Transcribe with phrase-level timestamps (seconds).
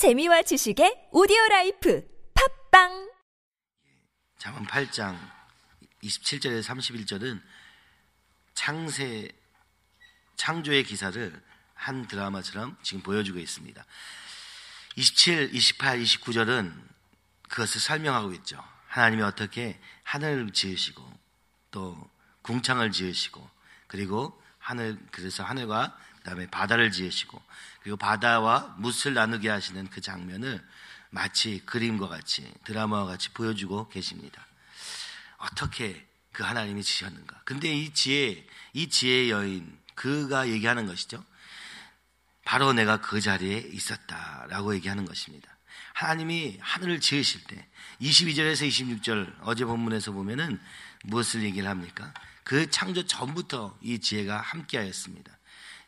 [0.00, 2.02] 재미와 지식의 오디오 life
[2.70, 3.12] 팟빵
[4.38, 5.14] 잠언 8장
[6.02, 7.42] 27절에서 31절은
[8.54, 9.28] 창세
[10.36, 11.42] 창조의 기사를
[11.74, 13.84] 한 드라마처럼 지금 보여주고 있습니다.
[14.96, 16.72] 27, 28, 29절은
[17.50, 18.64] 그것을 설명하고 있죠.
[18.86, 21.06] 하나님이 어떻게 하늘을 지으시고
[21.72, 22.10] 또
[22.40, 23.46] 궁창을 지으시고
[23.86, 27.42] 그리고 하늘 그래서 하늘과 그다음에 바다를 지으시고
[27.82, 30.62] 그리고 바다와 뭇을 나누게 하시는 그 장면을
[31.10, 34.46] 마치 그림과 같이 드라마와 같이 보여주고 계십니다.
[35.38, 37.42] 어떻게 그 하나님이 지셨는가?
[37.44, 41.24] 근데 이 지혜, 이 지혜의 여인 그가 얘기하는 것이죠.
[42.44, 45.48] 바로 내가 그 자리에 있었다라고 얘기하는 것입니다.
[45.94, 47.66] 하나님이 하늘을 지으실 때
[48.00, 50.60] 22절에서 26절 어제 본문에서 보면은
[51.04, 52.14] 무엇을 얘기를 합니까?
[52.44, 55.30] 그 창조 전부터 이 지혜가 함께하였습니다.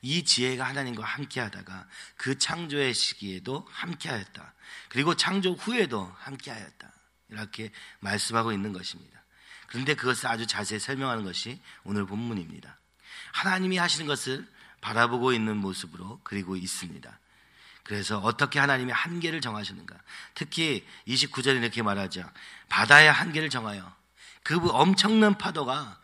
[0.03, 4.53] 이 지혜가 하나님과 함께 하다가 그 창조의 시기에도 함께 하였다.
[4.89, 6.93] 그리고 창조 후에도 함께 하였다.
[7.29, 7.71] 이렇게
[8.01, 9.23] 말씀하고 있는 것입니다.
[9.69, 12.77] 그런데 그것을 아주 자세히 설명하는 것이 오늘 본문입니다.
[13.33, 14.47] 하나님이 하시는 것을
[14.81, 17.19] 바라보고 있는 모습으로 그리고 있습니다.
[17.85, 19.97] 그래서 어떻게 하나님이 한계를 정하셨는가?
[20.35, 22.29] 특히 29절에 이렇게 말하죠.
[22.69, 23.95] 바다의 한계를 정하여
[24.43, 26.01] 그 엄청난 파도가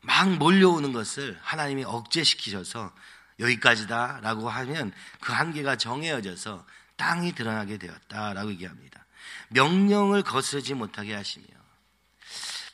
[0.00, 2.92] 막 몰려오는 것을 하나님이 억제시키셔서
[3.38, 9.04] 여기까지다라고 하면 그 한계가 정해져서 땅이 드러나게 되었다라고 얘기합니다.
[9.50, 11.46] 명령을 거스르지 못하게 하시며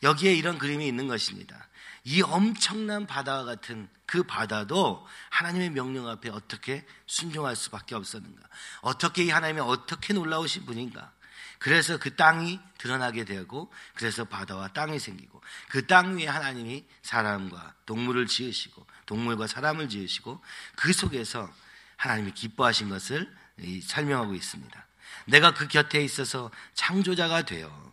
[0.03, 1.69] 여기에 이런 그림이 있는 것입니다.
[2.05, 8.43] 이 엄청난 바다와 같은 그 바다도 하나님의 명령 앞에 어떻게 순종할 수밖에 없었는가?
[8.83, 11.13] 어떻게 이 하나님이 어떻게 놀라우신 분인가?
[11.59, 15.41] 그래서 그 땅이 드러나게 되고 그래서 바다와 땅이 생기고
[15.71, 20.43] 그 땅 위에 하나님이 사람과 동물을 지으시고 동물과 사람을 지으시고
[20.77, 21.53] 그 속에서
[21.97, 23.33] 하나님이 기뻐하신 것을
[23.83, 24.87] 설명하고 있습니다.
[25.27, 27.93] 내가 그 곁에 있어서 창조자가 되어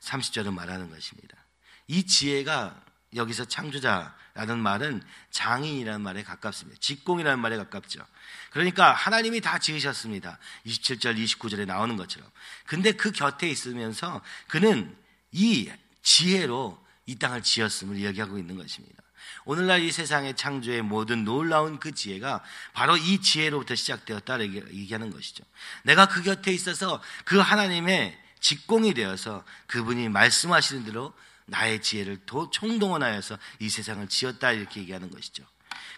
[0.00, 1.36] 30절은 말하는 것입니다.
[1.86, 2.84] 이 지혜가
[3.14, 6.78] 여기서 창조자라는 말은 장인이라는 말에 가깝습니다.
[6.80, 8.04] 직공이라는 말에 가깝죠.
[8.50, 10.38] 그러니까 하나님이 다 지으셨습니다.
[10.66, 12.30] 27절, 29절에 나오는 것처럼.
[12.66, 14.94] 근데 그 곁에 있으면서 그는
[15.32, 15.70] 이
[16.02, 19.02] 지혜로 이 땅을 지었음을 이야기하고 있는 것입니다.
[19.48, 22.44] 오늘날 이 세상의 창조의 모든 놀라운 그 지혜가
[22.74, 25.42] 바로 이 지혜로부터 시작되었다 얘기하는 것이죠.
[25.84, 31.14] 내가 그 곁에 있어서 그 하나님의 직공이 되어서 그분이 말씀하시는 대로
[31.46, 35.46] 나의 지혜를 더 총동원하여서 이 세상을 지었다 이렇게 얘기하는 것이죠.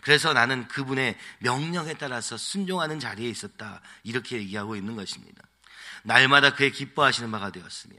[0.03, 5.43] 그래서 나는 그분의 명령에 따라서 순종하는 자리에 있었다 이렇게 얘기하고 있는 것입니다.
[6.05, 7.97] 날마다 그의 기뻐하시는 바가 되었으며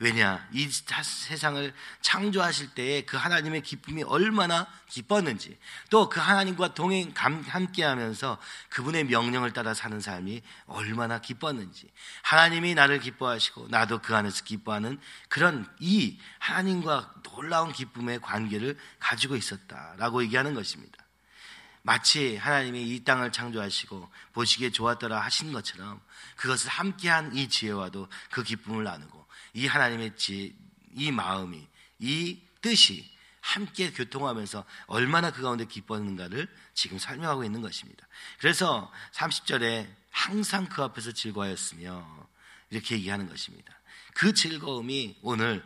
[0.00, 5.58] 왜냐 이 세상을 창조하실 때에 그 하나님의 기쁨이 얼마나 기뻤는지
[5.90, 8.38] 또 그 하나님과 동행 함께 하면서
[8.70, 11.90] 그분의 명령을 따라 사는 삶이 얼마나 기뻤는지
[12.22, 20.22] 하나님이 나를 기뻐하시고 나도 그 안에서 기뻐하는 그런 이 하나님과 놀라운 기쁨의 관계를 가지고 있었다라고
[20.22, 21.07] 얘기하는 것입니다.
[21.88, 26.02] 마치 하나님이 이 땅을 창조하시고 보시기에 좋았더라 하신 것처럼
[26.36, 30.52] 그것을 함께한 이 지혜와도 그 기쁨을 나누고 이 하나님의 지혜,
[30.92, 31.66] 이 마음이,
[31.98, 33.10] 이 뜻이
[33.40, 38.06] 함께 교통하면서 얼마나 그 가운데 기뻤는가를 지금 설명하고 있는 것입니다.
[38.38, 42.28] 그래서 30절에 항상 그 앞에서 즐거워했으며
[42.68, 43.72] 이렇게 얘기하는 것입니다.
[44.12, 45.64] 그 즐거움이 오늘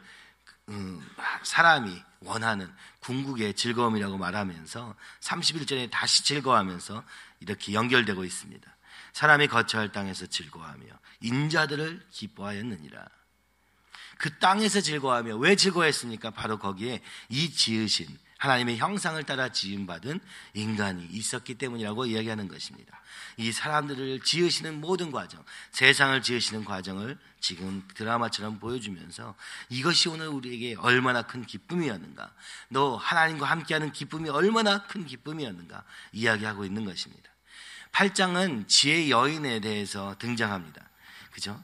[0.69, 1.05] 음,
[1.43, 7.05] 사람이 원하는 궁극의 즐거움이라고 말하면서 31절에 다시 즐거워하면서
[7.41, 8.77] 이렇게 연결되고 있습니다.
[9.13, 10.87] 사람이 거처할 땅에서 즐거워하며
[11.21, 13.05] 인자들을 기뻐하였느니라.
[14.19, 16.31] 그 땅에서 즐거워하며 왜 즐거워했습니까?
[16.31, 18.07] 바로 거기에 이 지으신
[18.43, 20.19] 하나님의 형상을 따라 지음받은
[20.55, 23.01] 인간이 있었기 때문이라고 이야기하는 것입니다.
[23.37, 29.37] 이 사람들을 지으시는 모든 과정, 세상을 지으시는 과정을 지금 드라마처럼 보여주면서
[29.69, 32.33] 이것이 오늘 우리에게 얼마나 큰 기쁨이었는가,
[32.69, 37.31] 너 하나님과 함께하는 기쁨이 얼마나 큰 기쁨이었는가 이야기하고 있는 것입니다.
[37.93, 40.89] 8장은 지혜 여인에 대해서 등장합니다.
[41.31, 41.63] 그죠?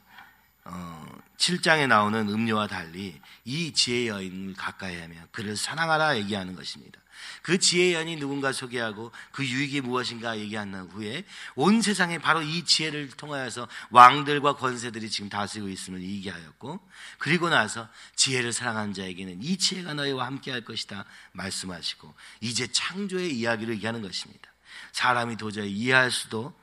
[0.70, 1.06] 어,
[1.38, 7.00] 7장에 나오는 음료와 달리 이 지혜의 여인을 가까이 하며 그를 사랑하라 얘기하는 것입니다.
[7.42, 11.24] 그 지혜의 여인이 누군가 소개하고 그 유익이 무엇인가 얘기한 후에
[11.56, 16.80] 온 세상에 바로 이 지혜를 통하여서 왕들과 권세들이 지금 다스리고 있음을 얘기하였고
[17.18, 23.74] 그리고 나서 지혜를 사랑하는 자에게는 이 지혜가 너희와 함께 할 것이다 말씀하시고 이제 창조의 이야기를
[23.74, 24.52] 얘기하는 것입니다.
[24.92, 26.54] 사람이 도저히 이해할 수도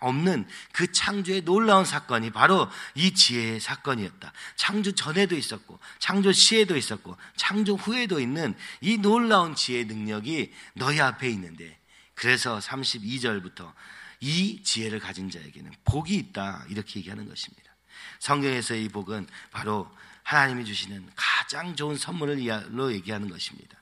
[0.00, 4.32] 없는 그 창조의 놀라운 사건이 바로 이 지혜의 사건이었다.
[4.56, 11.28] 창조 전에도 있었고, 창조 시에도 있었고, 창조 후에도 있는 이 놀라운 지혜의 능력이 너희 앞에
[11.30, 11.78] 있는데,
[12.14, 13.72] 그래서 32절부터
[14.20, 16.64] 이 지혜를 가진 자에게는 복이 있다.
[16.68, 17.72] 이렇게 얘기하는 것입니다.
[18.18, 19.88] 성경에서의 이 복은 바로
[20.24, 22.38] 하나님이 주시는 가장 좋은 선물을
[22.76, 23.77] 로 얘기하는 것입니다.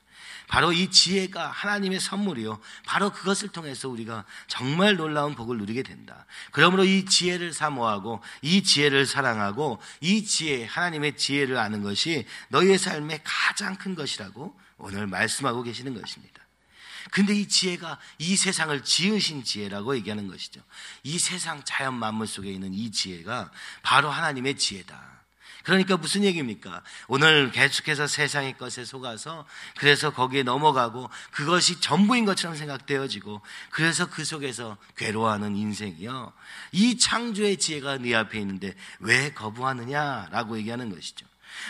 [0.47, 2.59] 바로 이 지혜가 하나님의 선물이요.
[2.85, 6.25] 바로 그것을 통해서 우리가 정말 놀라운 복을 누리게 된다.
[6.51, 13.21] 그러므로 이 지혜를 사모하고 이 지혜를 사랑하고 이 지혜, 하나님의 지혜를 아는 것이 너희의 삶의
[13.23, 16.41] 가장 큰 것이라고 오늘 말씀하고 계시는 것입니다.
[17.11, 20.61] 근데 이 지혜가 이 세상을 지으신 지혜라고 얘기하는 것이죠.
[21.03, 23.51] 이 세상 자연 만물 속에 있는 이 지혜가
[23.81, 25.16] 바로 하나님의 지혜다.
[25.67, 26.81] 그러니까 무슨 얘기입니까?
[27.09, 29.45] 오늘 계속해서 세상의 것에 속아서
[29.77, 36.31] 그래서 거기에 넘어가고 그것이 전부인 것처럼 생각되어지고 그래서 그 속에서 괴로워하는 인생이요.
[36.71, 41.25] 이 창조의 지혜가 네 앞에 있는데 왜 거부하느냐라고 얘기하는 것이죠.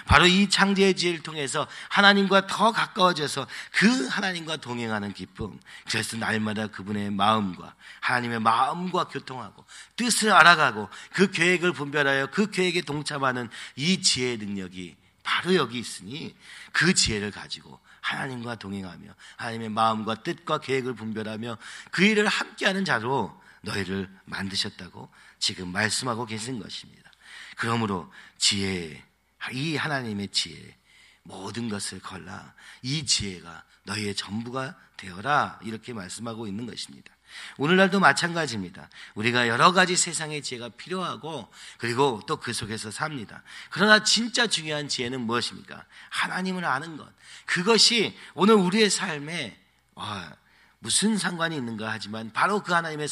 [0.05, 5.59] 바로 이 창조의 지혜를 통해서 하나님과 더 가까워져서 그 하나님과 동행하는 기쁨.
[5.89, 9.65] 그래서 날마다 그분의 마음과 하나님의 마음과 교통하고
[9.95, 16.35] 뜻을 알아가고 그 계획을 분별하여 그 계획에 동참하는 이 지혜의 능력이 바로 여기 있으니
[16.71, 21.57] 그 지혜를 가지고 하나님과 동행하며 하나님의 마음과 뜻과 계획을 분별하며
[21.91, 25.09] 그 일을 함께하는 자로 너희를 만드셨다고
[25.39, 27.11] 지금 말씀하고 계신 것입니다.
[27.57, 29.03] 그러므로 지혜
[29.51, 30.77] 이 하나님의 지혜
[31.23, 37.13] 모든 것을 걸라 이 지혜가 너희의 전부가 되어라 이렇게 말씀하고 있는 것입니다.
[37.57, 38.89] 오늘날도 마찬가지입니다.
[39.15, 43.43] 우리가 여러 가지 세상의 지혜가 필요하고 그리고 또 그 속에서 삽니다.
[43.69, 45.85] 그러나 진짜 중요한 지혜는 무엇입니까?
[46.09, 47.07] 하나님을 아는 것.
[47.45, 49.59] 그것이 오늘 우리의 삶에
[49.95, 50.35] 와,
[50.79, 53.07] 무슨 상관이 있는가 하지만 바로 그 하나님의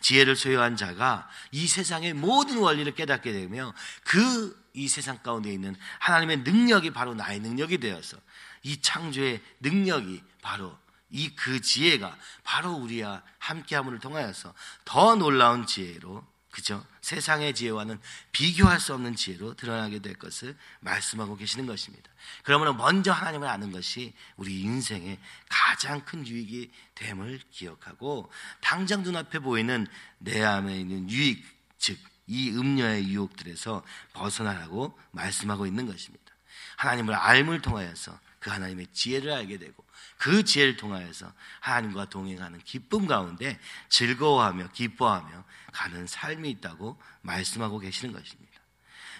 [0.00, 3.74] 지혜를 소유한 자가 이 세상의 모든 원리를 깨닫게 되며
[4.04, 8.16] 그 이 세상 가운데 있는 하나님의 능력이 바로 나의 능력이 되어서
[8.62, 10.76] 이 창조의 능력이 바로
[11.10, 16.84] 이 그 지혜가 바로 우리와 함께함을 통하여서 더 놀라운 지혜로 그죠?
[17.00, 18.00] 세상의 지혜와는
[18.32, 22.10] 비교할 수 없는 지혜로 드러나게 될 것을 말씀하고 계시는 것입니다.
[22.42, 25.18] 그러므로 먼저 하나님을 아는 것이 우리 인생의
[25.48, 28.30] 가장 큰 유익이 됨을 기억하고
[28.60, 29.86] 당장 눈앞에 보이는
[30.18, 31.44] 내 안에 있는 유익,
[31.78, 31.98] 즉,
[32.30, 36.32] 이 음녀의 유혹들에서 벗어나라고 말씀하고 있는 것입니다.
[36.76, 39.84] 하나님을 알을 통하여서 그 하나님의 지혜를 알게 되고
[40.16, 48.60] 그 지혜를 통하여서 하나님과 동행하는 기쁨 가운데 즐거워하며 기뻐하며 가는 삶이 있다고 말씀하고 계시는 것입니다.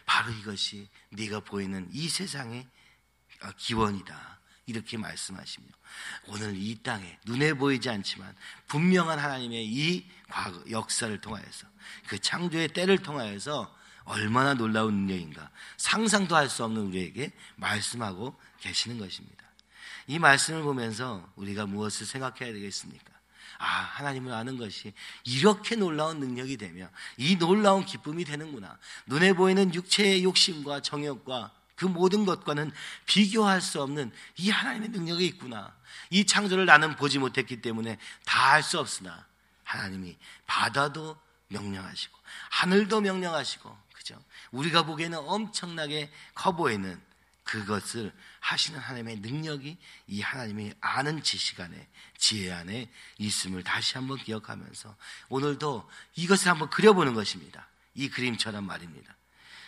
[0.06, 2.66] 바로 이것이 네가 보이는 이 세상의
[3.56, 4.39] 기원이다.
[4.70, 5.66] 이렇게 말씀하시며
[6.28, 8.34] 오늘 이 땅에 눈에 보이지 않지만
[8.68, 11.66] 분명한 하나님의 이 과거 역사를 통하여서
[12.06, 19.44] 그 창조의 때를 통하여서 얼마나 놀라운 능력인가 상상도 할 수 없는 우리에게 말씀하고 계시는 것입니다.
[20.06, 23.12] 이 말씀을 보면서 우리가 무엇을 생각해야 되겠습니까?
[23.58, 24.92] 아, 하나님을 아는 것이
[25.24, 26.88] 이렇게 놀라운 능력이 되며
[27.18, 28.78] 이 놀라운 기쁨이 되는구나.
[29.06, 32.72] 눈에 보이는 육체의 욕심과 정욕과 그 모든 것과는
[33.06, 35.74] 비교할 수 없는 이 하나님의 능력이 있구나.
[36.10, 37.96] 이 창조를 나는 보지 못했기 때문에
[38.26, 39.26] 다할수 없으나
[39.64, 41.18] 하나님이 바다도
[41.48, 42.18] 명령하시고
[42.50, 44.22] 하늘도 명령하시고 그죠?
[44.50, 47.00] 우리가 보기에는 엄청나게 커 보이는
[47.44, 49.78] 그것을 하시는 하나님의 능력이
[50.08, 51.88] 이 하나님이 아는 지식 안에
[52.18, 54.94] 지혜 안에 있음을 다시 한번 기억하면서
[55.30, 57.66] 오늘도 이것을 한번 그려보는 것입니다.
[57.94, 59.16] 이 그림처럼 말입니다.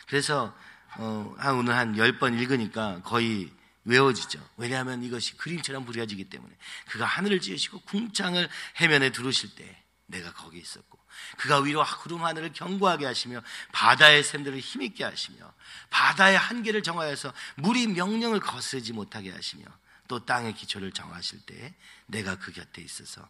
[0.06, 0.54] 그래서
[0.96, 3.50] 어, 한 오늘 한 열 번 읽으니까 거의
[3.84, 4.38] 외워지죠.
[4.56, 6.54] 왜냐하면 이것이 그림처럼 그려지기 때문에
[6.90, 10.98] 그가 하늘을 지으시고 궁창을 해면에 두르실 때 내가 거기 있었고
[11.38, 13.40] 그가 위로 구름 하늘을 견고하게 하시며
[13.72, 15.52] 바다의 샘들을 힘있게 하시며
[15.90, 19.64] 바다의 한계를 정하여서 물이 명령을 거스르지 못하게 하시며
[20.08, 21.74] 또 땅의 기초를 정하실 때
[22.06, 23.28] 내가 그 곁에 있어서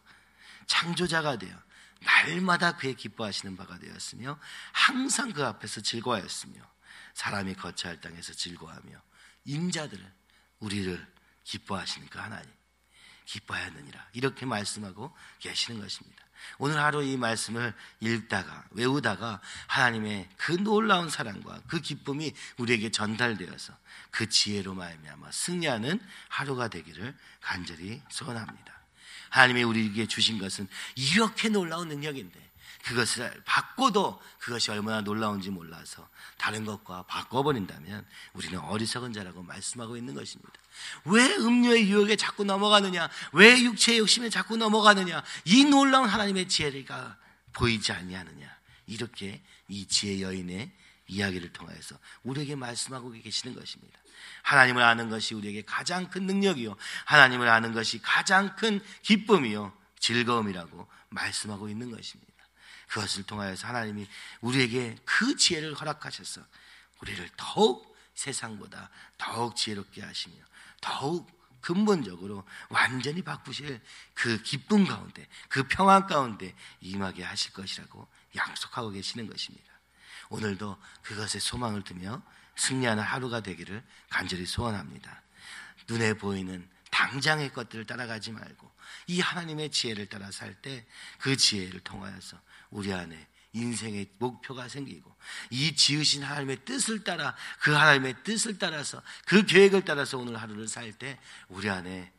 [0.67, 1.55] 창조자가 되어
[2.01, 4.37] 날마다 그의 기뻐하시는 바가 되었으며
[4.73, 6.72] 항상 그 앞에서 즐거워하였으며
[7.13, 9.01] 사람이 거처할 땅에서 즐거워하며
[9.45, 10.13] 인자들을
[10.59, 12.49] 우리를 기뻐하시는 그 하나님
[13.25, 16.23] 기뻐하였느니라 이렇게 말씀하고 계시는 것입니다.
[16.57, 23.77] 오늘 하루 이 말씀을 읽다가 외우다가 하나님의 그 놀라운 사랑과 그 기쁨이 우리에게 전달되어서
[24.11, 28.73] 그 지혜로 말미암아 승리하는 하루가 되기를 간절히 소원합니다.
[29.29, 32.52] 하나님이 우리에게 주신 것은 이렇게 놀라운 능력인데
[32.83, 40.51] 그것을 바꿔도 그것이 얼마나 놀라운지 몰라서 다른 것과 바꿔버린다면 우리는 어리석은 자라고 말씀하고 있는 것입니다.
[41.05, 43.09] 왜 음료의 유혹에 자꾸 넘어가느냐?
[43.31, 45.23] 왜 육체의 욕심에 자꾸 넘어가느냐?
[45.45, 47.17] 이 놀라운 하나님의 지혜가
[47.53, 48.53] 보이지 아니하느냐?
[48.87, 50.71] 이렇게 이 지혜 여인의
[51.07, 53.97] 이야기를 통해서 우리에게 말씀하고 계시는 것입니다.
[54.41, 56.75] 하나님을 아는 것이 우리에게 가장 큰 능력이요.
[57.05, 59.71] 하나님을 아는 것이 가장 큰 기쁨이요.
[59.99, 62.32] 즐거움이라고 말씀하고 있는 것입니다.
[62.93, 64.07] 그것을 통하여서 하나님이
[64.41, 66.41] 우리에게 그 지혜를 허락하셔서
[67.01, 70.35] 우리를 더욱 세상보다 더욱 지혜롭게 하시며
[70.79, 71.27] 더욱
[71.59, 73.81] 근본적으로 완전히 바꾸실
[74.13, 79.73] 그 기쁨 가운데 그 평안 가운데 임하게 하실 것이라고 약속하고 계시는 것입니다.
[80.29, 82.21] 오늘도 그것에 소망을 두며
[82.57, 85.23] 승리하는 하루가 되기를 간절히 소원합니다.
[85.89, 86.69] 눈에 보이는
[87.13, 88.71] 당장의 것들을 따라가지 말고
[89.07, 90.85] 이 하나님의 지혜를 따라 살 때
[91.19, 92.39] 그 지혜를 통하여서
[92.71, 95.15] 우리 안에 인생의 목표가 생기고
[95.51, 100.91] 이 지으신 하나님의 뜻을 따라 그 하나님의 뜻을 따라서 그 계획을 따라서 오늘 하루를 살
[100.93, 102.11] 때 우리 안에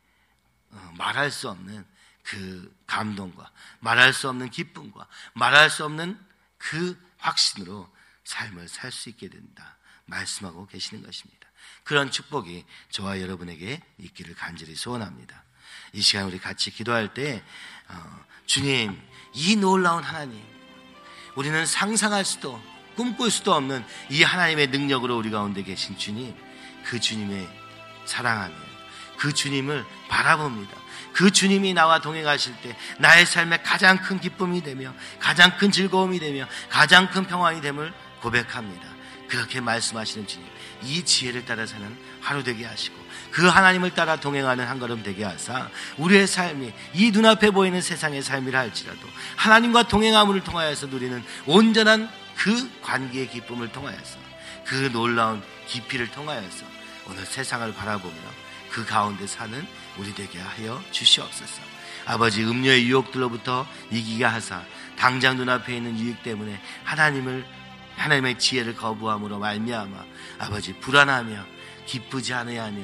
[0.71, 1.85] 어, 말할 수 없는
[2.23, 6.19] 그 감동과 말할 수 없는 기쁨과 말할 수 없는
[6.59, 7.93] 그 확신으로
[8.25, 11.49] 삶을 살 수 있게 된다 말씀하고 계시는 것입니다.
[11.83, 15.45] 그런 축복이 저와 여러분에게 있기를 간절히 소원합니다.
[15.93, 17.43] 이 시간 우리 같이 기도할 때
[17.89, 19.01] 어, 주님
[19.33, 20.43] 이 놀라운 하나님
[21.35, 22.63] 우리는 상상할 수도
[22.97, 26.35] 꿈꿀 수도 없는 이 하나님의 능력으로 우리 가운데 계신 주님
[26.85, 27.49] 그 주님의
[28.07, 28.55] 사랑하며
[29.19, 30.85] 그 주님을 바라봅니다.
[31.13, 36.47] 그 주님이 나와 동행하실 때 나의 삶에 가장 큰 기쁨이 되며 가장 큰 즐거움이 되며
[36.69, 38.94] 가장 큰 평안이 됨을 고백합니다.
[39.28, 40.47] 그렇게 말씀하시는 주님,
[40.83, 42.97] 이 지혜를 따라 사는 하루 되게 하시고
[43.31, 48.59] 그 하나님을 따라 동행하는 한 걸음 되게 하사 우리의 삶이 이 눈앞에 보이는 세상의 삶이라
[48.59, 49.00] 할지라도
[49.37, 54.19] 하나님과 동행함을 통하여서 누리는 온전한 그 관계의 기쁨을 통하여서
[54.64, 56.64] 그 놀라운 깊이를 통하여서
[57.09, 58.14] 오늘 세상을 바라보며
[58.71, 59.66] 그 가운데 사는
[59.97, 61.62] 우리 되게 하여 주시옵소서.
[62.07, 64.62] 아버지 음료의 유혹들로부터 이기게 하사
[64.99, 67.45] 당장 눈앞에 있는 유익 때문에 하나님을
[67.97, 70.05] 하나님의 지혜를 거부함으로 말미암아
[70.39, 71.45] 아버지 불안하며
[71.87, 72.83] 기쁘지 않으하며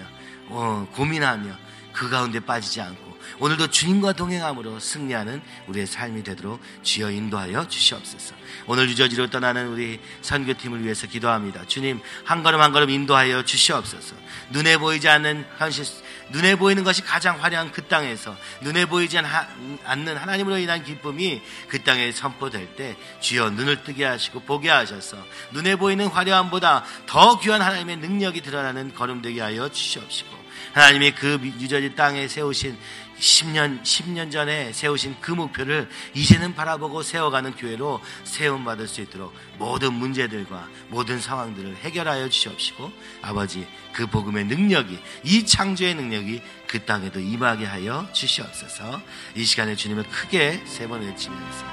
[0.49, 1.53] 어, 고민하며
[1.93, 8.35] 그 가운데 빠지지 않고 오늘도 주님과 동행함으로 승리하는 우리의 삶이 되도록 주여 인도하여 주시옵소서.
[8.67, 11.67] 오늘 유저지로 떠나는 우리 선교팀을 위해서 기도합니다.
[11.67, 14.17] 주님 한 걸음 한 걸음 인도하여 주시옵소서.
[14.51, 15.85] 눈에 보이지 않는 현실
[16.31, 22.13] 눈에 보이는 것이 가장 화려한 그 땅에서 눈에 보이지 않는 하나님으로 인한 기쁨이 그 땅에
[22.13, 25.17] 선포될 때 주여 눈을 뜨게 하시고 보게 하셔서
[25.53, 31.95] 눈에 보이는 화려함보다 더 귀한 하나님의 능력이 드러나는 걸음 되게 하여 주시옵시고 하나님이 그 유저지
[31.95, 32.77] 땅에 세우신
[33.19, 40.69] 10년, 10년 전에 세우신 그 목표를 이제는 바라보고 세워가는 교회로 세움받을 수 있도록 모든 문제들과
[40.89, 42.91] 모든 상황들을 해결하여 주시옵시고
[43.21, 49.03] 아버지 그 복음의 능력이 이 창조의 능력이 그 땅에도 임하게 하여 주시옵소서
[49.35, 51.65] 이 시간에 주님을 크게 세 번 외치면서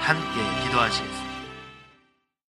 [0.00, 1.25] 함께 기도하시겠습니다.